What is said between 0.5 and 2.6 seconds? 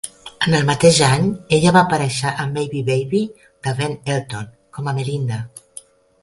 el mateix any, ella va aparèixer a